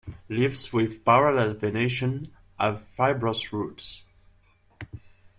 Leaves 0.29 0.73
with 0.73 1.05
parallel 1.05 1.53
venation 1.53 2.25
have 2.59 2.81
fibrous 2.97 3.53
roots. 3.53 4.01